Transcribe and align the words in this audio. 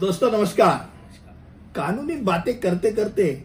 दोस्तों 0.00 0.30
नमस्कार। 0.32 0.88
कानूनी 1.76 2.16
बातें 2.16 2.60
करते 2.60 2.90
करते 2.92 3.44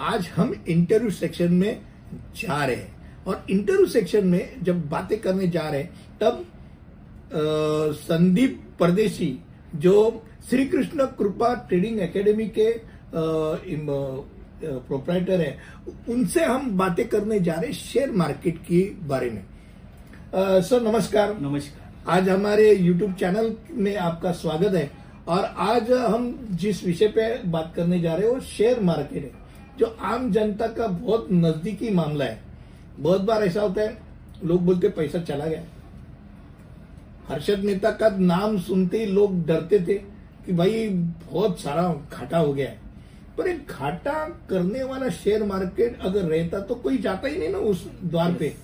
आज 0.00 0.28
हम 0.36 0.64
इंटरव्यू 0.68 1.10
सेक्शन 1.10 1.52
में 1.52 1.80
जा 2.36 2.64
रहे 2.64 2.76
हैं। 2.76 3.24
और 3.24 3.46
इंटरव्यू 3.50 3.86
सेक्शन 3.86 4.26
में 4.26 4.62
जब 4.62 4.88
बातें 4.88 5.20
करने 5.20 5.48
जा 5.48 5.60
रहे 5.60 5.80
हैं 5.80 5.90
तब 6.20 6.34
अ, 6.34 6.46
संदीप 8.00 8.60
परदेशी 8.80 9.38
जो 9.74 10.22
श्री 10.48 10.66
कृष्ण 10.66 11.06
कृपा 11.18 11.54
ट्रेडिंग 11.68 12.00
एकेडमी 12.00 12.48
के 12.48 12.80
प्रोप्राइटर 13.14 15.40
है 15.40 15.58
उनसे 16.08 16.44
हम 16.44 16.78
बातें 16.78 17.08
करने 17.08 17.40
जा 17.40 17.52
रहे 17.52 17.66
हैं 17.66 17.72
शेयर 17.72 18.12
मार्केट 18.12 18.58
के 18.58 18.92
बारे 19.04 19.30
में। 19.30 19.44
सर 20.62 20.82
नमस्कार। 20.82 21.38
नमस्कार। 21.40 21.92
आज 22.08 22.28
हमारे 22.28 22.74
यूट्यूब 22.74 23.14
चैनल 23.14 23.56
में 23.70 23.96
आपका 23.96 24.32
स्वागत 24.32 24.74
है। 24.74 25.03
और 25.28 25.44
आज 25.44 25.90
हम 25.92 26.34
जिस 26.52 26.84
विषय 26.84 27.08
पे 27.08 27.26
बात 27.48 27.72
करने 27.76 28.00
जा 28.00 28.14
रहे 28.14 28.26
हैं 28.26 28.34
वो 28.34 28.40
शेयर 28.40 28.80
मार्केट 28.80 29.24
है 29.24 29.30
जो 29.78 29.86
आम 30.02 30.30
जनता 30.32 30.66
का 30.68 30.86
बहुत 30.86 31.28
नजदीकी 31.32 31.90
मामला 31.90 32.24
है। 32.24 32.42
बहुत 32.98 33.20
बार 33.20 33.42
ऐसा 33.42 33.60
होता 33.60 33.82
है 33.82 33.96
लोग 34.44 34.64
बोलते 34.66 34.88
पैसा 34.88 35.18
चला 35.20 35.46
गया। 35.46 35.62
हर्षद 37.28 37.64
मेहता 37.64 37.90
का 37.92 38.08
नाम 38.10 38.58
सुनते 38.60 38.98
ही 38.98 39.06
लोग 39.06 39.44
डरते 39.46 39.80
थे 39.80 39.94
कि 40.46 40.52
भाई 40.52 40.88
बहुत 40.88 41.60
सारा 41.60 41.88
घाटा 42.12 42.38
हो 42.38 42.52
गया 42.52 42.68
है। 42.70 42.78
पर 43.38 43.48
एक 43.48 43.70
घाटा 43.70 44.24
करने 44.50 44.82
वाला 44.82 45.08
शेयर 45.14 45.42
मार्केट 45.44 46.00
अगर 46.00 46.24
रहता 46.24 46.60
तो 46.60 46.74
कोई 46.74 46.98
जाता 46.98 47.28
ही 47.28 47.38
नहीं 47.38 47.48
ना 47.48 47.58
उस 47.58 47.86
द्वार 48.04 48.32
पे। 48.32 48.54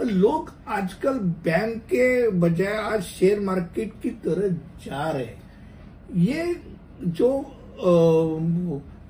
और 0.00 0.04
लोग 0.06 0.52
आजकल 0.68 1.18
बैंक 1.44 1.82
के 1.84 2.30
बजाय 2.30 2.76
आज 2.84 3.02
शेयर 3.04 3.40
मार्केट 3.40 3.92
की 4.02 4.10
तरह 4.24 4.48
जा 4.84 5.10
रहे 5.10 5.24
हैं। 5.24 5.42
ये 6.16 6.54
जो 7.00 7.28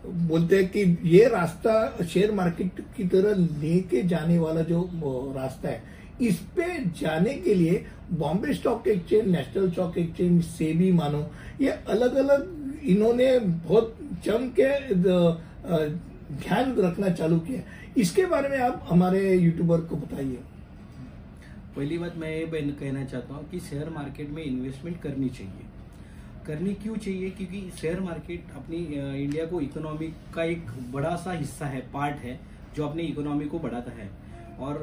बोलते 0.06 0.56
हैं 0.56 0.68
कि 0.68 0.80
ये 1.08 1.26
रास्ता 1.28 2.04
शेयर 2.04 2.32
मार्केट 2.32 2.80
की 2.96 3.04
तरह 3.08 3.34
लेके 3.60 4.02
जाने 4.08 4.38
वाला 4.38 4.60
जो 4.62 4.80
रास्ता 5.36 5.68
है, 5.68 5.82
इस 6.20 6.38
पे 6.56 6.64
जाने 7.00 7.34
के 7.36 7.54
लिए 7.54 7.84
Bombay 8.12 8.54
stock 8.54 8.88
exchange, 8.88 9.26
national 9.26 9.70
stock 9.70 9.98
exchange 9.98 10.42
से 10.44 10.72
भी 10.72 10.90
मानो, 10.92 11.26
ये 11.60 11.68
अलग 11.68 12.14
अलग 12.16 12.82
इन्होंने 12.84 13.38
बहुत 13.38 13.96
जम 14.24 14.48
के 14.58 14.68
ध्यान 16.34 16.74
रखना 16.78 17.08
चालू 17.10 17.38
किया 17.38 17.62
इसके 17.96 18.26
बारे 18.26 18.48
में 18.48 18.58
आप 18.58 18.86
हमारे 18.88 19.34
यूट्यूबर 19.34 19.80
को 19.80 19.96
बताइए। 19.96 20.38
पहली 21.76 21.98
बात 21.98 22.16
मैं 22.16 22.30
ये 22.30 22.46
कहना 22.46 23.04
चाहता 23.04 23.34
हूँ 23.34 23.48
कि 23.50 23.60
शेयर 23.60 23.90
मार्केट 23.90 24.30
में 24.30 24.42
इन्वेस्टमेंट 24.44 25.00
करनी 25.02 25.28
चाहिए। 25.28 25.72
करनी 26.46 26.72
क्यों 26.74 26.96
चाहिए? 26.96 27.30
क्योंकि 27.30 27.70
शेयर 27.80 28.00
मार्केट 28.00 28.50
अपनी 28.56 28.76
इंडिया 29.22 29.44
को 29.46 29.60
इकोनॉमी 29.60 30.06
का 30.34 30.44
एक 30.44 30.70
बड़ा 30.92 31.14
सा 31.16 31.32
हिस्सा 31.32 31.66
है 31.66 31.80
पार्ट 31.92 32.16
है 32.18 32.38
जो 32.76 32.86
अपनी 32.86 33.02
इकोनॉमी 33.04 33.44
को 33.46 33.58
बढ़ाता 33.58 33.92
है 33.92 34.08
और 34.60 34.82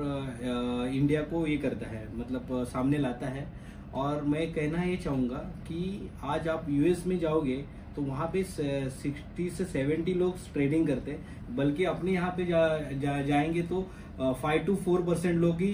इंडिया 0.93 1.21
को 1.23 1.45
ये 1.47 1.57
करता 1.57 1.89
है 1.89 2.07
मतलब 2.15 2.63
सामने 2.65 2.97
लाता 2.97 3.27
है। 3.27 3.45
और 3.95 4.23
मैं 4.23 4.51
कहना 4.53 4.83
ये 4.83 4.95
चाहूँगा 4.97 5.37
कि 5.67 6.09
आज 6.23 6.47
आप 6.47 6.65
यूएस 6.69 7.05
में 7.07 7.17
जाओगे 7.19 7.55
तो 7.95 8.01
वहाँ 8.01 8.27
पे 8.33 8.43
सिक्सटी 8.43 9.49
से 9.49 9.65
सेवेंटी 9.67 10.13
लोग 10.13 10.37
ट्रेडिंग 10.53 10.87
करते 10.87 11.11
हैं। 11.11 11.55
बल्कि 11.55 11.83
अपने 11.85 12.11
यहाँ 12.11 12.31
पे 12.37 12.45
जा, 12.45 12.67
जा, 12.77 13.21
जाएँगे 13.21 13.61
तो 13.63 13.81
फाइव 14.41 14.63
टू 14.65 14.75
फोर 14.77 15.01
परसेंट 15.01 15.39
लोग 15.39 15.61
ही 15.61 15.73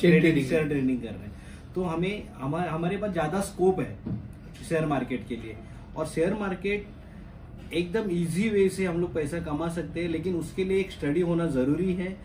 शेयर 0.00 0.20
ट्रेडिंग 0.20 0.48
कर 1.00 1.08
रहे 1.08 1.18
हैं। 1.18 1.32
तो 1.74 1.82
हमें 1.84 2.28
हमारे 2.34 2.68
हमारे 2.70 2.96
पास 2.96 3.10
ज़्यादा 3.12 3.40
स्कोप 3.42 3.80
है। 3.80 3.96
शेयर 4.64 4.86
मार्केट 4.86 5.26
के 5.28 5.36
लिए। 5.36 5.56
और 5.96 6.06
शेयर 6.06 6.34
मार्केट 6.34 6.86
एकदम 7.74 8.10
इजी 8.12 8.48
वे 8.50 8.68
से 8.68 8.84
हम 8.86 9.00
लोग 9.00 9.14
पैसा 9.14 9.38
कमा 9.42 9.68
सकते 9.70 10.00
हैं 10.00 10.08
लेकिन 10.08 10.34
उसके 10.36 10.64
लिए 10.64 10.80
एक 10.80 10.90
स्टडी 10.92 11.20
होना 11.22 11.46
ज़रूरी 11.50 11.92
है। 11.94 12.16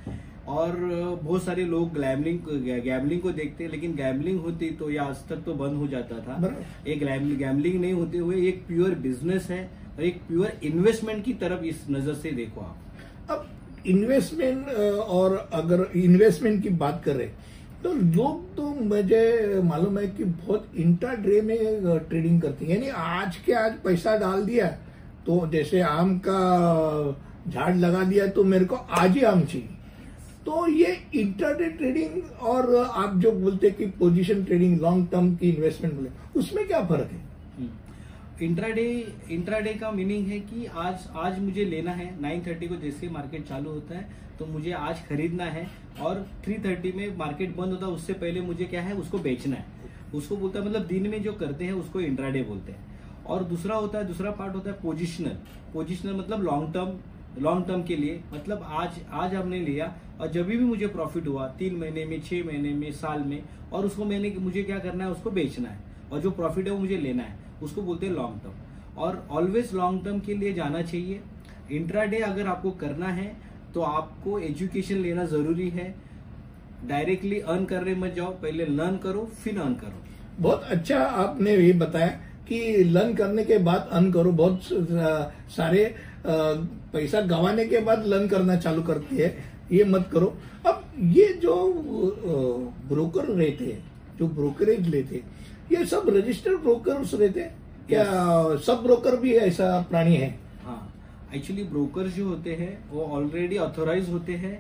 और 0.50 0.76
बहुत 1.24 1.44
सारे 1.44 1.66
लोग 1.66 1.94
गैमलिंग 1.94 2.40
गैमलिंग 2.84 3.22
को 3.22 3.32
देखते 3.32 3.64
हैं 3.64 3.72
लेकिन 3.72 3.94
गैमलिंग 3.96 4.40
होती 4.42 4.70
तो 4.72 4.90
या 4.92 5.04
आज 5.04 5.18
तक 5.30 5.44
तो 5.46 5.54
बंद 5.56 5.78
हो 5.78 5.88
जाता 5.88 6.20
था। 6.20 6.56
एक 6.88 7.04
गैमलिंग 7.38 7.80
नहीं 7.82 7.94
होते 7.94 8.18
हुए 8.18 8.42
एक 8.48 8.66
प्योर 8.68 8.96
बिज़नेस 9.02 9.50
है 9.50 9.64
और 9.98 10.04
एक 10.04 10.22
प्योर 10.28 10.60
इन्वेस्टमेंट 10.64 11.24
की 11.26 11.34
तरफ़ 11.36 11.64
इस 11.66 11.86
नज़र 11.90 12.14
से 12.16 12.32
देखो 12.34 12.62
आप। 12.62 13.32
अब 13.32 13.50
इन्वेस्टमेंट 13.88 14.68
और 14.68 15.36
अगर 15.54 15.86
इन्वेस्टमेंट 15.98 16.62
की 16.64 16.70
बात 16.82 17.02
करें 17.06 17.30
तो 17.84 17.94
लोग 17.94 18.56
तो 18.56 18.64
मुझे 18.86 19.62
मालूम 19.64 19.98
है 20.00 20.08
कि 20.08 20.24
बहुत 20.24 20.72
इंटर 20.76 21.12
इंट्राडे 21.12 21.42
में 21.42 22.00
ट्रेडिंग 22.10 22.42
करते 22.42 22.66
हैं। 22.66 22.72
यानी 22.72 22.90
आज 22.90 23.36
के 23.36 23.54
आज 23.54 23.74
पैसा 23.84 24.16
डाल 24.18 24.44
दिया 24.46 24.68
तो 25.26 25.48
जैसे 25.48 25.82
आम 25.82 26.18
का 26.20 26.40
झाड़ 27.48 27.76
लगा 27.76 28.04
दिया 28.04 28.28
तो 28.28 28.44
मेरे 28.44 28.66
को 28.66 28.76
आज 28.76 29.12
ही 29.12 29.24
आम 29.24 29.42
चाहिए। 29.42 29.68
तो 30.46 30.68
ये 30.68 30.98
इंटरडे 31.16 31.70
ट्रेडिंग 31.70 32.42
और 32.42 32.76
आप 32.76 33.16
जो 33.18 33.32
बोलते 33.32 33.68
हैं 33.68 33.76
कि 33.78 33.86
पोजीशन 34.00 34.44
ट्रेडिंग 34.44 34.80
लॉन्ग 34.82 35.08
टर्म 35.12 35.36
की 35.36 35.50
इन्वेस्टमेंट 35.50 35.96
बोले, 35.96 36.10
उसमें 36.36 36.68
क्या 36.68 36.82
फ़र्क 36.86 37.10
है? 37.12 37.20
इंट्राडे 38.40 38.84
इंट्राडे 39.32 39.74
का 39.74 39.90
मीनिंग 39.92 40.28
है 40.28 40.40
कि 40.40 40.66
आज 40.66 41.08
आज 41.16 41.40
मुझे 41.40 41.66
लेना 41.66 41.92
है 41.92 42.08
9:30 42.22 42.68
को 42.68 42.76
जैसे 42.76 43.10
मार्केट 43.10 43.48
चालू 43.48 43.70
होता 43.70 43.98
है 43.98 44.10
तो 44.40 44.46
मुझे 44.46 44.72
आज 44.72 45.04
खरीदना 45.08 45.46
है, 45.46 45.68
और 46.02 46.26
3:30 46.46 46.94
में 46.96 47.18
मार्केट 47.18 47.56
बंद 47.56 47.72
होता 47.72 47.86
है, 47.86 47.92
उससे 47.92 48.14
पहले 48.14 48.42
मुझे 48.42 48.66
क्या 48.66 48.82
है, 48.82 48.94
उसको 48.94 49.20
बेचना 49.20 49.56
है। 49.56 49.66
उसको 50.16 50.38
बोलता 50.38 50.60
है 50.60 50.66
मतलब 50.66 50.86
दिन 50.88 51.08
में 51.10 51.22
जो 51.24 51.34
करते 51.34 51.66
हैं, 51.66 51.74
उसको 51.74 52.02
इंट्राडे 52.02 52.42
बोलते 52.44 52.72
हैं। 52.72 53.24
और 53.26 53.44
दूसरा 53.44 53.76
होता 53.76 53.98
है, 53.98 54.08
दूसरा 54.08 54.32
पार्ट 54.32 54.56
होता 54.56 54.70
है 54.72 54.78
पोजिशनल 54.82 55.38
पोजिशनल 55.74 56.16
मतलब 56.16 56.44
लॉन्ग 56.44 56.74
टर्म 56.74 56.98
लॉन्ग 57.40 57.66
टर्म 57.68 57.84
के 57.84 57.96
लिए 57.96 58.20
मतलब 58.34 58.64
आज 58.64 59.00
आज 59.12 59.36
हमने 59.36 59.60
लिया, 59.60 59.94
और 60.20 60.32
जब 60.32 60.46
भी 60.46 60.58
मुझे 60.60 60.88
प्रॉफिट 60.88 61.28
हुआ, 61.28 61.48
तीन 61.50 61.76
महीने 61.76 62.06
में, 62.06 62.22
छह 62.22 62.44
महीने 62.46 62.74
में, 62.74 62.92
साल 62.94 63.22
में, 63.22 63.42
और 63.72 63.86
उसको 63.86 64.06
मैंने, 64.06 64.34
मुझे 64.40 64.64
क्या 64.64 64.80
करना 64.80 65.04
है, 65.04 65.12
उसको 65.12 65.32
बेचना 65.32 65.70
है, 65.70 65.80
और 66.12 66.22
जो 66.22 66.32
प्रॉफिट 66.32 66.66
है 66.66 66.72
वो 66.72 66.80
मुझे 66.80 66.98
लेना 66.98 67.24
है। 67.24 67.40
उसको 67.62 67.82
बोलते 67.82 68.06
हैं 68.06 68.14
लॉन्ग 68.14 68.40
टर्म 68.44 69.02
और 69.02 69.26
ऑलवेज 69.32 69.74
लॉन्ग 69.74 70.04
टर्म 70.06 70.20
के 70.20 70.34
लिए 70.34 70.54
जाना 70.54 70.82
चाहिए. 70.84 71.22
इंट्राडे 71.72 72.18
अगर 72.22 72.48
आपको 72.48 72.72
करना 72.82 73.08
है 73.10 73.36
तो 73.74 73.82
आपको 73.82 74.40
एजुकेशन 74.42 74.98
लेना 74.98 75.26
ज़रूरी 75.26 75.70
है. 75.70 75.94
डायरेक्टली 76.88 77.40
अर्न 77.42 77.66
करने 77.66 77.94
मत 77.96 78.14
जाओ. 78.16 78.32
पहले 78.34 78.66
लर्न 78.68 78.98
करो 78.98 79.30
फिर 79.44 79.60
अर्न 79.60 79.74
करो. 79.76 80.04
बहुत 80.40 80.64
अच्छा 80.72 81.00
आपने 81.00 81.56
ये 81.56 81.74
बताया 81.80 82.08
कि 82.48 82.84
लर्न 82.86 83.14
करने 83.16 83.44
के 83.46 83.58
बाद 83.60 83.90
अर्न 83.92 84.12
करो. 84.12 84.32
बहुत 84.34 84.60
सारे 85.58 85.84
पैसा 86.26 87.22
गंवाने 87.24 87.66
के 87.68 87.80
बाद 87.82 88.06
लर्न 88.06 88.28
करना 88.28 88.56
चालू 88.58 88.82
करती 88.84 89.18
है. 89.18 89.36
ये 89.72 89.84
मत 89.86 90.10
करो. 90.14 90.34
अब 90.68 90.84
ये 91.10 91.28
जो 91.42 91.54
ब्रोकर 92.90 93.26
रहते 93.26 93.66
हैं 93.66 94.18
जो 94.20 94.28
ब्रोकरेज 94.30 94.88
लेते 94.88 95.16
हैं, 95.16 95.24
ये 95.72 95.86
सब 95.86 96.10
रजिस्टर्ड 96.10 96.60
ब्रोकर्स 96.60 97.14
रहते 97.14 97.40
हैं। 97.40 97.56
क्या 97.88 98.04
yes. 98.04 98.62
सब 98.62 98.84
ब्रोकर 98.84 99.16
भी 99.16 99.34
ऐसा 99.36 99.80
प्राणी 99.90 100.16
है? 100.16 100.30
हाँ 100.64 100.94
एक्चुअली 101.36 101.64
ब्रोकर 101.64 102.08
जो 102.08 102.28
होते 102.28 102.56
हैं 102.56 102.90
वो 102.90 103.04
ऑलरेडी 103.08 103.58
ऑथोराइज 103.58 104.10
होते 104.10 104.34
हैं 104.36 104.60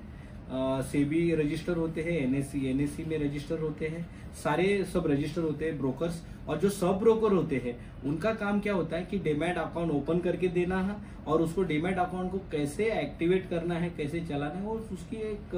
सेबी 0.83 1.19
रजिस्टर 1.35 1.77
होते 1.77 2.01
हैं 2.01 2.11
एनएससी 2.19 2.65
एनएससी 2.69 3.03
में 3.05 3.17
रजिस्टर 3.19 3.59
होते 3.59 3.87
हैं 3.87 4.05
सारे 4.43 4.83
सब 4.93 5.07
रजिस्टर 5.07 5.41
होते 5.41 5.65
हैं 5.65 5.77
ब्रोकर्स 5.77 6.21
और 6.47 6.57
जो 6.57 6.69
सब 6.69 6.99
ब्रोकर 6.99 7.31
होते 7.31 7.55
हैं 7.65 7.75
उनका 8.05 8.33
काम 8.33 8.59
क्या 8.59 8.73
होता 8.73 8.97
है 8.97 9.05
कि 9.05 9.17
डेमैट 9.19 9.57
अकाउंट 9.57 9.91
ओपन 9.91 10.19
करके 10.19 10.47
देना 10.47 10.81
है 10.81 10.95
और 11.27 11.41
उसको 11.41 11.63
डेमैट 11.63 11.97
अकाउंट 11.97 12.31
को 12.31 12.37
कैसे 12.51 12.91
एक्टिवेट 13.01 13.49
करना 13.49 13.75
है 13.75 13.89
कैसे 13.97 14.19
चलाना 14.19 14.59
है 14.59 14.65
और 14.65 14.87
उसकी 14.93 15.17
एक 15.31 15.55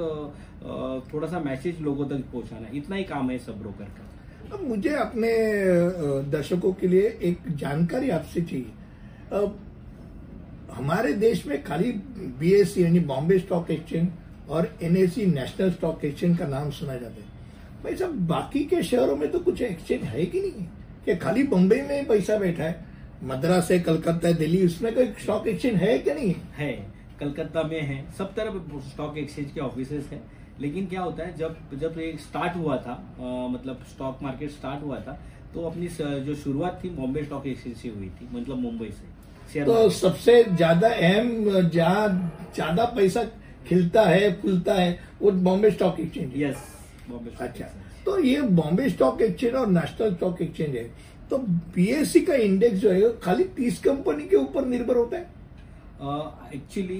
थोड़ा 1.12 1.28
सा 1.28 1.40
मैसेज 1.40 1.80
लोगों 1.80 2.08
तक 2.08 2.24
पहुंचाना 2.32 2.66
है। 2.66 2.76
इतना 2.76 2.96
ही 2.96 3.04
काम 3.04 3.30
है 3.30 3.38
सब 3.38 3.60
ब्रोकर 3.60 3.84
का। 3.84 4.10
अब 4.54 4.62
मुझे 4.62 4.88
अपने 4.88 5.28
दर्शकों 6.30 6.72
के 6.72 6.88
लिए 6.88 7.06
एक 7.22 7.38
जानकारी 7.50 8.10
आपसे 8.10 8.40
चाहिए। 8.40 8.66
हमारे 10.72 11.12
देश 11.12 11.46
में 11.46 11.62
खाली 11.64 11.90
बीएससी 12.40 12.82
यानी 12.84 13.00
बॉम्बे 13.00 13.38
स्टॉक 13.38 13.70
एक्सचेंज 13.70 14.08
और 14.48 14.68
एनएससी 14.82 15.26
नेशनल 15.26 15.70
स्टॉक 15.70 16.04
एक्सचेंज 16.04 16.38
का 16.38 16.46
नाम 16.46 16.70
सुना 16.70 16.94
जाता 16.94 17.14
है। 17.14 17.32
भाई 17.84 17.96
साहब, 17.96 18.26
बाकी 18.28 18.64
के 18.64 18.82
शहरों 18.82 19.16
में 19.16 19.30
तो 19.30 19.38
कुछ 19.38 19.62
एक्सचेंज 19.62 20.02
है 20.02 20.26
कि 20.26 20.40
नहीं? 20.40 20.66
कि 21.04 21.16
खाली 21.16 21.42
बम्बई 21.44 21.80
में 21.80 22.00
ही 22.00 22.06
पैसा 22.06 22.38
बैठा 22.38 22.64
है? 22.64 22.84
मद्रास 23.22 23.70
है, 23.70 23.78
कलकत्ता 23.80 24.28
है, 24.28 24.34
दिल्ली, 24.34 24.64
उसमें 24.66 24.94
कोई 24.94 25.06
स्टॉक 25.20 25.46
एक्सचेंज 25.48 25.76
है 25.76 25.98
कि 25.98 26.14
नहीं? 26.14 26.34
है, 26.56 26.72
कलकत्ता 27.20 27.62
में 27.62 27.80
है। 27.82 28.04
सब 28.12 28.34
तरफ़ 28.34 28.88
स्टॉक 28.88 29.18
एक्सचेंज 29.18 29.50
के 29.50 29.60
ऑफिसेस 29.60 30.08
है। 30.12 30.22
लेकिन 30.60 30.86
क्या 30.86 31.00
होता 31.00 31.22
है 31.22 31.36
जब 31.36 31.56
जब 31.80 31.98
ये 31.98 32.16
स्टार्ट 32.20 32.56
हुआ 32.56 32.76
था 32.76 32.92
अ, 32.92 33.48
मतलब 33.50 33.84
स्टॉक 33.90 34.22
मार्केट 34.22 34.50
स्टार्ट 34.50 34.82
हुआ 34.84 34.98
था 35.00 35.18
तो 35.54 35.66
अपनी 35.66 35.88
जो 36.26 36.34
शुरुआत 36.34 36.80
थी 36.84 36.90
बॉम्बे 36.90 37.24
स्टॉक 37.24 37.46
एक्सचेंज 37.46 37.76
से 37.76 37.88
हुई 37.88 38.08
थी 38.10 38.28
मतलब 38.32 38.58
मुंबई 38.58 38.90
से 38.90 39.64
तो 39.64 39.88
सबसे 39.92 40.42
ज़्यादा 40.44 40.88
अहम 40.88 41.68
जहाँ 41.70 42.08
ज़्यादा 42.54 42.84
पैसा 42.96 43.24
खिलता 43.68 44.02
है 44.02 44.32
फूलता 44.40 44.74
है 44.74 44.98
वो 45.22 45.30
Bombay 45.30 45.70
stock 45.70 46.00
exchange 46.00 46.36
yes 46.36 46.64
Bombay 47.08 47.30
अच्छा 47.40 47.66
तो 48.06 48.18
ये 48.18 48.40
बॉम्बे 48.60 48.88
स्टॉक 48.90 49.22
एक्सचेंज 49.22 49.54
और 49.54 49.66
नेशनल 49.68 50.14
स्टॉक 50.14 50.40
एक्सचेंज 50.42 50.76
है। 50.76 50.84
तो 51.30 51.38
बीएससी 51.74 52.20
का 52.20 52.34
इंडेक्स 52.46 52.78
जो 52.78 52.90
है 52.90 53.12
खाली 53.20 53.44
तीस 53.56 53.78
कंपनी 53.84 54.26
के 54.28 54.36
ऊपर 54.36 54.64
निर्भर 54.66 54.96
होता 54.96 55.16
है। 55.16 56.52
एक्चुअली 56.54 56.98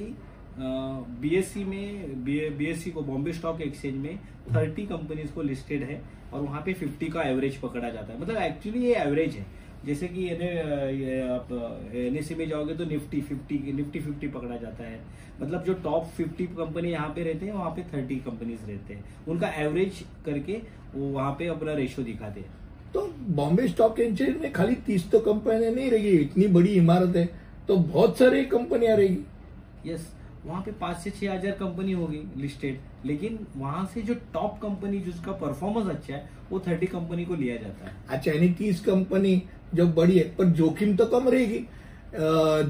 बीएससी 0.58 1.64
में 1.64 2.24
बीएससी 2.24 2.90
को 2.90 3.02
बॉम्बे 3.02 3.32
स्टॉक 3.32 3.60
एक्सचेंज 3.60 3.96
में 3.96 4.16
थर्टी 4.54 4.86
कंपनीज़ 4.86 5.32
को 5.34 5.42
लिस्टेड 5.42 5.82
है 5.82 6.00
और 6.32 6.40
वहाँ 6.40 6.62
पे 6.66 6.72
फिफ्टी 6.74 7.06
का 7.08 7.22
एवरेज 7.22 7.56
पकड़ा 7.60 7.88
जाता 7.88 8.12
है। 8.12 8.20
मतलब 8.20 8.36
एक्चुअली 8.36 8.84
ये 8.84 8.94
एवरेज 8.96 9.34
है। 9.34 9.46
जैसे 9.86 10.08
कि 10.08 10.28
आप 10.28 11.48
एनएससी 11.94 12.34
में 12.34 12.48
जाओगे 12.48 12.74
तो 12.74 12.84
निफ्टी 12.84 13.20
फिफ्टी 13.20 13.72
निफ्टी 13.72 14.00
फिफ्टी 14.00 14.28
पकड़ा 14.28 14.56
जाता 14.56 14.84
है। 14.84 15.00
मतलब 15.40 15.64
जो 15.64 15.74
टॉप 15.84 16.04
फिफ्टी 16.16 16.46
कंपनी 16.48 16.90
यहाँ 16.90 17.08
पे 17.08 17.22
रहते 17.24 17.46
हैं 17.46 17.52
वहाँ 17.52 17.70
पे 17.70 17.82
थर्टी 17.92 18.16
कंपनीज़ 18.26 18.66
रहते 18.66 18.94
हैं। 18.94 19.04
उनका 19.28 19.48
एवरेज 19.62 20.02
करके 20.26 20.60
वो 20.94 21.08
वहाँ 21.08 21.32
पे 21.38 21.46
अपना 21.48 21.72
रेशो 21.74 22.02
दिखाते 22.02 22.40
हैं। 22.40 22.48
तो 22.94 23.06
बॉम्बे 23.36 23.68
स्टॉक 23.68 24.00
एक्सचेंज 24.00 24.36
में 24.42 24.52
खाली 24.52 24.74
तीस 24.86 25.10
तो 25.10 25.20
कंपनियाँ 25.22 25.72
नहीं 25.72 25.90
रहेगी 25.90 26.18
इतनी 26.18 26.46
बड़ी 26.48 26.72
इमारत 26.74 27.16
है 27.16 27.28
तो 27.68 27.76
बहुत 27.76 28.18
सारी 28.18 28.44
कंपनियाँ 28.46 28.96
रहेगी 28.96 29.90
यस 29.90 30.12
वहाँ 30.46 30.62
पे 30.62 30.72
पाँच 30.80 30.96
से 30.98 31.10
छह 31.10 31.32
हज़ार 31.32 31.52
कंपनी 31.54 31.92
होगी 31.92 32.22
लिस्टेड 32.36 32.80
लेकिन 33.06 33.38
वहाँ 33.56 33.84
से 33.94 34.02
जो 34.02 34.14
टॉप 34.34 34.58
कंपनी 34.62 34.98
जिसका 35.00 35.32
परफॉर्मेंस 35.40 35.88
अच्छा 35.88 36.14
है 36.14 36.28
वो 36.50 36.60
थर्टी 36.66 36.86
कंपनी 36.86 37.24
को 37.24 37.34
लिया 37.34 37.56
जाता 37.56 37.86
है। 37.86 37.92
अच्छा 38.08 38.32
यानी 38.32 38.48
तीस 38.54 38.80
कंपनी 38.84 39.42
जो 39.74 39.86
बड़ी 39.92 40.18
है 40.18 40.24
पर 40.36 40.44
जोखिम 40.54 40.96
तो 40.96 41.06
कम 41.06 41.28
रहेगी। 41.28 41.66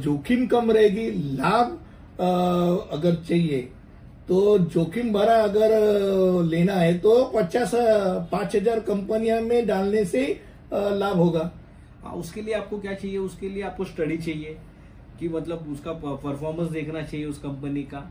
जोखिम 0.02 0.46
कम 0.46 0.70
रहेगी 0.70 1.10
लाभ 1.36 1.78
अगर 2.92 3.14
चाहिए 3.22 3.60
तो 4.28 4.58
जोखिम 4.58 5.12
भरा 5.12 5.34
अगर 5.42 5.70
लेना 6.44 6.74
है 6.74 6.92
तो 6.98 7.24
पचास 7.34 7.70
पाँच 8.30 8.54
हज़ार 8.56 8.80
कंपनियाँ 8.82 9.40
में 9.40 9.66
डालने 9.66 10.04
से 10.04 10.22
लाभ 10.72 11.16
होगा। 11.16 11.50
हाँ 12.04 12.12
उसके 12.14 12.42
लिए 12.42 12.54
आपको 12.54 12.78
क्या 12.78 12.94
चाहिए? 12.94 13.18
उसके 13.18 13.48
लिए 13.48 13.62
आपको 13.62 13.84
स्टडी 13.84 14.16
चाहिए। 14.18 14.56
कि 15.20 15.28
मतलब 15.30 15.68
उसका 15.72 15.92
परफॉर्मेंस 15.94 16.70
देखना 16.70 17.02
चाहिए 17.02 17.26
उस 17.26 17.38
कंपनी 17.38 17.82
का। 17.84 18.10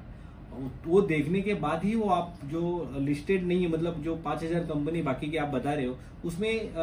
वो 0.85 1.01
देखने 1.03 1.41
के 1.41 1.53
बाद 1.55 1.83
ही 1.83 1.93
वो 1.95 2.09
आप 2.11 2.39
जो 2.45 2.61
लिस्टेड 2.99 3.45
नहीं 3.47 3.61
है 3.61 3.69
मतलब 3.69 4.01
जो 4.03 4.15
पाँच 4.25 4.43
हज़ार 4.43 4.63
कंपनी 4.65 5.01
बाकी 5.01 5.29
की 5.31 5.37
आप 5.37 5.47
बता 5.49 5.73
रहे 5.73 5.85
हो 5.85 5.97
उसमें 6.25 6.75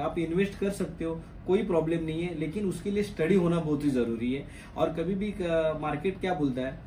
आप 0.00 0.18
इन्वेस्ट 0.18 0.58
कर 0.58 0.70
सकते 0.72 1.04
हो 1.04 1.14
कोई 1.46 1.62
प्रॉब्लम 1.66 2.04
नहीं 2.04 2.22
है 2.22 2.38
लेकिन 2.38 2.68
उसके 2.68 2.90
लिए 2.90 3.02
स्टडी 3.02 3.34
होना 3.36 3.58
बहुत 3.58 3.84
ही 3.84 3.90
ज़रूरी 3.90 4.32
है। 4.34 4.46
और 4.76 4.92
कभी 4.94 5.14
भी 5.14 5.34
मार्केट 5.80 6.20
क्या 6.20 6.34
बोलता 6.34 6.62
है? 6.62 6.78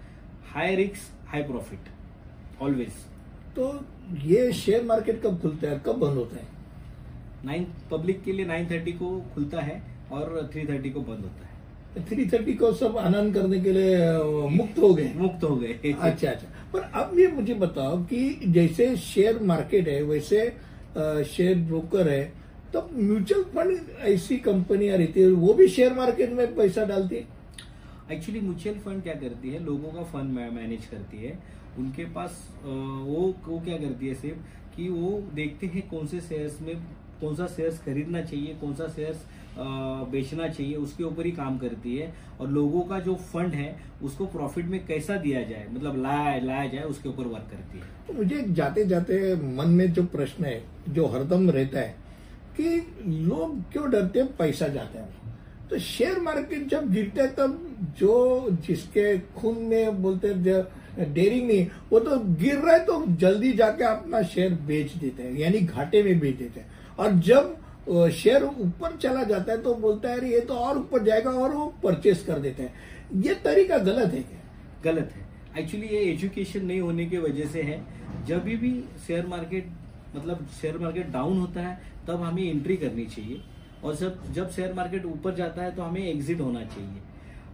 हाई 0.45 0.75
रिक्स 0.75 1.11
हाई 1.27 1.43
प्रॉफिट 1.43 2.61
ऑलवेज 2.61 2.93
तो 3.55 3.71
ये 4.23 4.51
शेयर 4.53 4.83
मार्केट 4.85 5.21
कब 5.23 5.39
खुलता 5.41 5.69
है? 5.69 5.81
कब 5.85 5.99
बंद 5.99 6.17
होता 6.17 6.35
है? 6.35 6.47
नाइन 7.45 7.67
पब्लिक 7.91 8.23
के 8.23 8.31
लिए 8.31 8.45
नाइन 8.45 8.69
थर्टी 8.69 8.91
को 8.93 9.09
खुलता 9.33 9.61
है 9.61 9.81
और 10.11 10.49
थ्री 10.53 10.65
थर्टी 10.67 10.89
को 10.89 11.01
बंद 11.01 11.23
होता 11.23 11.45
है। 11.45 11.57
थ्री 11.97 12.25
थर्टी 12.29 12.53
को 12.53 12.71
सब 12.73 12.97
आनंद 12.97 13.33
करने 13.33 13.59
के 13.59 13.71
लिए 13.71 13.97
मुक्त 14.49 14.77
हो 14.79 14.93
गए। 14.93 15.11
मुक्त 15.15 15.43
हो 15.43 15.55
गए। 15.55 15.93
अच्छा 15.93 16.29
अच्छा। 16.29 16.47
पर 16.73 16.79
अब 17.01 17.19
ये 17.19 17.27
मुझे 17.27 17.53
बताओ 17.53 17.97
कि 18.03 18.19
जैसे 18.47 18.95
शेयर 18.97 19.39
मार्केट 19.43 19.87
है 19.87 20.01
वैसे 20.03 20.41
शेयर 21.25 21.57
ब्रोकर 21.57 22.09
है 22.09 22.23
तो 22.73 22.87
म्यूचुअल 22.93 23.43
फंड 23.55 23.89
ऐसी 24.07 24.37
कंपनियाँ 24.37 24.97
रहती 24.97 25.21
है 25.21 25.31
वो 25.43 25.53
भी 25.53 25.67
शेयर 25.67 25.93
मार्केट 25.93 26.31
में 26.31 26.55
पैसा 26.55 26.83
डालती 26.85 27.15
है? 27.15 27.27
एक्चुअली 28.11 28.41
म्यूचुअल 28.41 28.75
फंड 28.79 29.03
क्या 29.03 29.13
करती 29.15 29.49
है? 29.49 29.63
लोगों 29.65 29.91
का 29.93 30.03
फंड 30.11 30.33
मैनेज 30.53 30.85
करती 30.85 31.25
है। 31.25 31.37
उनके 31.79 32.05
पास 32.13 32.37
वो 32.63 33.33
वो 33.47 33.59
क्या 33.65 33.77
करती 33.77 34.07
है 34.07 34.13
सिर्फ़ 34.15 34.75
कि 34.75 34.87
वो 34.89 35.09
देखते 35.35 35.67
हैं 35.67 35.87
कौन 35.89 36.07
से 36.07 36.19
शेयर्स 36.21 36.61
में 36.61 36.75
कौन 37.21 37.35
सा 37.35 37.47
शेयर्स 37.47 37.79
खरीदना 37.79 38.21
चाहिए 38.21 38.55
कौन 38.61 38.73
सा 38.73 38.87
शेयर्स 38.95 39.25
बेचना 39.59 40.47
चाहिए, 40.47 40.75
उसके 40.77 41.03
ऊपर 41.03 41.25
ही 41.25 41.31
काम 41.31 41.57
करती 41.57 41.95
है 41.97 42.13
और 42.39 42.49
लोगों 42.49 42.81
का 42.81 42.99
जो 42.99 43.15
फंड 43.25 43.53
है, 43.53 43.75
उसको 44.03 44.25
प्रॉफिट 44.27 44.65
में 44.65 44.85
कैसा 44.85 45.17
दिया 45.17 45.41
जाए 45.43 45.67
मतलब 45.71 46.01
लाया 46.01 46.37
लाया 46.39 46.67
जाए, 46.67 46.83
उसके 46.83 47.09
ऊपर 47.09 47.23
वर्क 47.25 47.47
करती 47.51 47.79
है। 47.79 47.85
तो 48.07 48.13
मुझे 48.13 48.43
जाते 48.49 48.85
जाते 48.85 49.35
मन 49.55 49.69
में 49.69 49.91
जो 49.93 50.03
प्रश्न 50.07 50.45
है, 50.45 50.61
जो 50.89 51.07
हरदम 51.07 51.49
रहता 51.49 51.79
है 51.79 51.95
कि 52.57 53.03
लोग 53.07 53.61
क्यों 53.71 53.89
डरते 53.91 54.19
हैं, 54.19 54.35
पैसा 54.37 54.67
जाते 54.69 54.97
हैं? 54.97 55.07
तो 55.69 55.79
शेयर 55.79 56.19
मार्केट 56.19 56.67
जब 56.67 56.91
गिरता 56.91 57.21
है, 57.21 57.27
तब 57.29 57.93
जो 57.99 58.57
जिसके 58.67 59.17
खून 59.35 59.57
में 59.63 60.01
बोलते 60.01 60.33
डेयरिंग 60.33 61.47
नहीं 61.47 61.65
वो 61.91 61.99
तो 61.99 62.17
गिर 62.35 62.55
रहा 62.55 62.73
है 62.73 62.83
तो 62.85 63.03
जल्दी 63.17 63.51
जाके 63.53 63.83
अपना 63.83 64.21
शेयर 64.23 64.53
बेच 64.67 64.93
देते 64.93 65.23
हैं, 65.23 65.37
यानी 65.37 65.59
घाटे 65.59 66.01
में 66.03 66.19
बेच 66.19 66.35
देते 66.37 66.59
हैं। 66.59 66.67
और 66.99 67.11
जब 67.21 67.55
शेयर 67.87 68.43
ऊपर 68.43 68.95
चला 68.97 69.23
जाता 69.23 69.51
है 69.51 69.61
तो 69.61 69.73
बोलता 69.75 70.09
है, 70.09 70.17
अरे, 70.17 70.29
ये 70.29 70.39
तो 70.39 70.53
और 70.55 70.77
ऊपर 70.77 71.03
जाएगा 71.03 71.31
और 71.31 71.53
वो 71.53 71.65
परचेस 71.83 72.23
कर 72.25 72.39
देते 72.39 72.63
हैं. 72.63 72.73
ये 73.23 73.33
तरीका 73.43 73.77
गलत 73.77 74.13
है 74.13 74.21
क्या? 74.21 74.39
गलत 74.83 75.11
है। 75.15 75.27
एक्चुअली 75.57 75.87
ये 75.87 75.99
एजुकेशन 76.03 76.65
नहीं 76.65 76.81
होने 76.81 77.05
की 77.05 77.17
वजह 77.17 77.45
से 77.45 77.61
है। 77.61 77.83
जब 78.25 78.43
भी 78.43 78.71
शेयर 79.07 79.25
मार्केट 79.27 79.69
मतलब 80.15 80.47
शेयर 80.61 80.77
मार्केट 80.77 81.09
डाउन 81.11 81.39
होता 81.39 81.61
है, 81.61 81.77
तब 82.07 82.21
हमें 82.23 82.43
एंट्री 82.43 82.75
करनी 82.77 83.05
चाहिए। 83.05 83.41
और 83.83 83.95
जब 83.95 84.31
जब 84.33 84.49
शेयर 84.51 84.73
मार्केट 84.73 85.05
ऊपर 85.05 85.35
जाता 85.35 85.63
है 85.63 85.75
तो 85.75 85.81
हमें 85.81 86.01
एग्जिट 86.03 86.41
होना 86.41 86.63
चाहिए। 86.65 87.01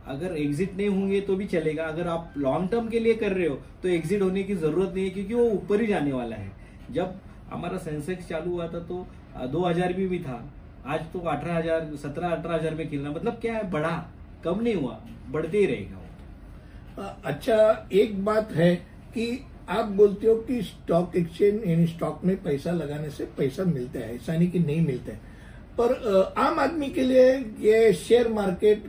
अगर 0.08 0.38
एग्जिट 0.38 0.76
नहीं 0.78 0.88
होंगे 0.90 1.20
तो 1.22 1.36
भी 1.36 1.46
चलेगा। 1.48 1.84
अगर 1.86 2.08
आप 2.08 2.34
लॉन्ग 2.38 2.70
टर्म 2.70 2.88
के 2.88 3.00
लिए 3.00 3.14
कर 3.16 3.32
रहे 3.32 3.48
हो 3.48 3.56
तो 3.84 3.90
एग्जिट 3.90 4.22
होने 4.22 4.44
की 4.44 4.56
ज़रूरत 4.56 4.94
नहीं 4.94 5.04
है, 5.06 5.10
क्योंकि 5.10 5.34
वो 5.34 5.44
ऊपर 5.50 5.82
ही 5.82 5.88
जाने 5.88 6.12
वाला 6.14 6.36
है। 6.36 6.52
जब 6.92 7.20
हमारा 7.50 7.78
सेंसेक्स 7.80 8.28
चालू 8.30 8.52
हुआ 8.52 8.68
था 8.68 8.80
तो 8.82 9.06
दो 9.38 9.66
हज़ार 9.66 9.94
भी, 9.94 10.08
भी 10.08 10.20
था। 10.20 10.44
आज 10.86 11.02
तो 11.14 11.20
अठारह 11.20 11.56
हज़ार 11.56 11.96
सत्रह 11.98 12.30
अठारह 12.30 12.56
हज़ार 12.56 12.76
में 12.76 12.90
खेलना 12.90 13.12
मतलब 13.12 13.38
क्या 13.42 13.54
है 13.54 13.70
बढ़ा 13.72 13.96
कम 14.44 14.62
नहीं 14.62 14.76
हुआ 14.76 15.00
बढ़ते 15.32 15.58
ही 15.58 15.66
रहेगा 15.66 15.98
वो। 15.98 17.04
अच्छा 17.26 17.88
एक 17.94 18.24
बात 18.26 18.52
है 18.54 18.76
कि 19.14 19.46
आप 19.70 19.86
बोलते 19.92 20.28
हो 20.28 20.36
कि 20.40 20.62
स्टॉक 20.64 21.16
एक्सचेंज 21.16 21.68
यानी 21.68 21.88
स्टॉक 21.88 22.22
में 22.26 22.36
पैसा 22.44 22.72
लगाने 22.74 23.10
से 23.10 23.26
पैसा 23.38 23.64
मिलता 23.66 24.00
है 24.00 24.16
ऐसा 24.16 24.34
नहीं 24.34 24.50
कि 24.52 24.60
नहीं 24.60 24.82
मिलता 24.82 25.12
है। 25.12 25.34
पर 25.80 26.34
आम 26.38 26.60
आदमी 26.60 26.90
के 26.90 27.04
लिए 27.04 27.32
ये 27.62 27.94
शेयर 27.96 28.28
मार्केट 28.34 28.84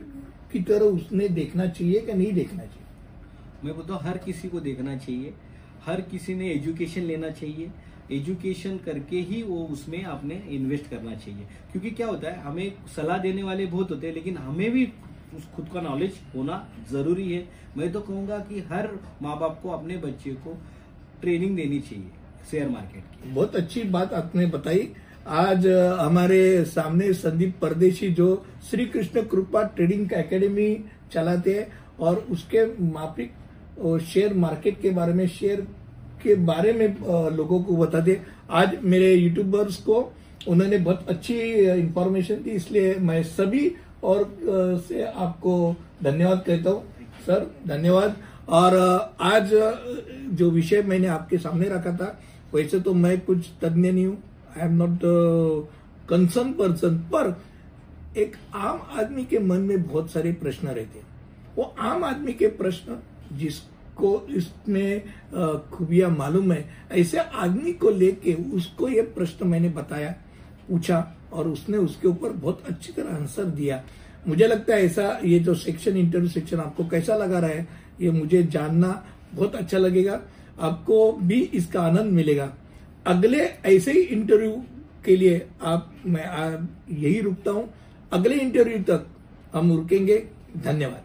की 0.51 0.59
तरह 0.63 0.85
उसने 0.87 1.27
देखना 1.29 1.65
चाहिए 1.67 1.99
कि 2.01 2.13
नहीं 2.13 2.31
देखना 2.33 2.63
चाहिए? 2.63 2.85
मैं 3.63 3.75
बोलता 3.75 3.93
हूँ 3.93 4.01
हर 4.03 4.17
किसी 4.17 4.49
को 4.49 4.59
देखना 4.61 4.95
चाहिए। 4.97 5.33
हर 5.85 6.01
किसी 6.11 6.35
ने 6.35 6.51
एजुकेशन 6.51 7.01
लेना 7.03 7.29
चाहिए। 7.31 7.69
एजुकेशन 8.11 8.77
करके 8.85 9.19
ही 9.21 9.41
वो 9.43 9.57
उसमें 9.71 10.03
आपने 10.05 10.35
इन्वेस्ट 10.49 10.89
करना 10.89 11.15
चाहिए। 11.15 11.45
क्योंकि 11.71 11.91
क्या 11.91 12.07
होता 12.07 12.29
है, 12.29 12.41
हमें 12.41 12.73
सलाह 12.95 13.17
देने 13.17 13.43
वाले 13.43 13.65
बहुत 13.65 13.91
होते 13.91 14.07
हैं, 14.07 14.13
लेकिन 14.13 14.37
हमें 14.37 14.71
भी 14.71 14.85
उस 15.37 15.47
खुद 15.55 15.69
का 15.73 15.81
नॉलेज 15.81 16.19
होना 16.35 16.67
ज़रूरी 16.91 17.31
है। 17.31 17.43
मैं 17.77 17.91
तो 17.91 17.99
कहूँगा 18.01 18.37
कि 18.39 18.59
हर 18.69 18.89
माँ 19.21 19.39
बाप 19.39 19.59
को 19.63 19.69
अपने 19.69 19.97
बच्चे 19.97 20.31
को 20.35 20.57
ट्रेनिंग 21.21 21.55
देनी 21.55 21.79
चाहिए 21.79 22.09
शेयर 22.51 22.69
मार्केट 22.69 23.03
की। 23.13 23.29
बहुत 23.29 23.55
अच्छी 23.55 23.83
बात 23.85 24.13
आपने 24.13 24.45
बताई। 24.47 24.87
आज 25.27 25.67
हमारे 25.99 26.63
सामने 26.65 27.11
संदीप 27.13 27.55
परदेशी 27.61 28.09
जो 28.09 28.27
श्री 28.69 28.85
कृष्ण 28.85 29.21
कृपा 29.23 29.63
ट्रेडिंग 29.75 30.13
एकेडमी 30.13 30.69
चलाते 31.11 31.53
हैं 31.53 31.67
और 31.99 32.15
उसके 32.31 32.65
माफिक 32.83 33.99
शेयर 34.03 34.33
मार्केट 34.35 34.79
के 34.81 34.89
बारे 34.89 35.13
में 35.13 35.27
शेयर 35.29 35.67
के 36.23 36.35
बारे 36.45 36.71
में 36.73 36.87
लोगों 37.35 37.59
को 37.63 37.75
बता 37.77 37.99
दे। 37.99 38.19
आज 38.51 38.77
मेरे 38.83 39.13
यूट्यूबर्स 39.13 39.77
को 39.83 39.97
उन्होंने 40.47 40.77
बहुत 40.77 41.05
अच्छी 41.09 41.35
इंफॉर्मेशन 41.63 42.43
दी, 42.43 42.51
इसलिए 42.51 42.95
मैं 42.95 43.21
सभी 43.25 43.71
और 44.03 44.23
से 44.87 45.03
आपको 45.03 45.75
धन्यवाद 46.03 46.43
कहता 46.47 46.69
हूँ। 46.69 46.83
सर, 47.25 47.51
धन्यवाद। 47.67 48.15
और 48.49 48.75
आज 49.21 49.49
जो 50.33 50.49
विषय 50.51 50.81
मैंने 50.83 51.07
आपके 51.09 51.37
सामने 51.37 51.69
रखा 51.69 51.91
था, 51.93 52.17
वैसे 52.53 52.79
तो 52.79 52.93
मैं 52.95 53.19
कुछ 53.21 53.49
तज्ञ 53.61 53.91
नहीं 53.91 54.05
हूँ। 54.05 54.17
I 54.57 54.65
am 54.65 54.73
not 54.73 54.99
concern 56.09 56.51
person 56.53 56.97
पर 57.13 57.35
एक 58.17 58.35
आम 58.55 58.79
आदमी 58.99 59.23
के 59.25 59.39
मन 59.39 59.61
में 59.61 59.81
बहुत 59.83 60.11
सारे 60.11 60.31
प्रश्न 60.33 60.67
रहते 60.67 60.99
हैं। 60.99 61.05
वो 61.57 61.63
आम 61.79 62.03
आदमी 62.03 62.33
के 62.33 62.47
प्रश्न 62.55 62.97
जिस 63.33 63.59
को 63.97 64.27
इसमें 64.29 65.03
खूबियाँ 65.71 66.09
मालूम 66.11 66.51
है। 66.51 66.63
ऐसे 66.91 67.17
आदमी 67.17 67.73
को 67.73 67.89
लेके 67.89 68.33
उसको 68.53 68.89
ये 68.89 69.01
प्रश्न 69.01 69.47
मैंने 69.47 69.69
बताया, 69.71 70.15
पूछा, 70.69 71.15
और 71.33 71.47
उसने 71.47 71.77
उसके 71.77 72.07
ऊपर 72.07 72.31
बहुत 72.33 72.63
अच्छी 72.69 72.93
तरह 72.93 73.15
आंसर 73.15 73.45
दिया। 73.45 73.83
मुझे 74.27 74.47
लगता 74.47 74.75
है 74.75 74.85
ऐसा, 74.85 75.19
ये 75.23 75.39
जो 75.39 75.53
सेक्शन 75.55 75.97
इंटरव्यू 75.97 76.29
सेक्शन 76.29 76.59
आपको 76.59 76.87
कैसा 76.87 77.15
लगा 77.15 77.39
रहा 77.39 77.49
है, 77.49 77.67
ये 78.01 78.11
मुझे 78.11 78.43
जानना 78.45 79.03
बहुत 79.33 79.55
अच्छा 79.55 79.77
लगेगा। 79.77 80.19
आपको 80.59 81.11
भी 81.21 81.41
इसका 81.53 81.81
आनंद 81.81 82.11
मिलेगा। 82.13 82.51
अगले 83.05 83.39
ऐसे 83.65 83.91
ही 83.91 84.01
इंटरव्यू 84.01 84.51
के 85.05 85.15
लिए 85.15 85.45
आप, 85.63 85.91
मैं 86.05 86.25
यही 86.91 87.19
रुकता 87.21 87.51
हूँ। 87.51 87.69
अगले 88.11 88.35
इंटरव्यू 88.35 88.79
तक 88.83 89.07
हम 89.53 89.71
रुकेंगे। 89.71 90.23
धन्यवाद। 90.57 91.03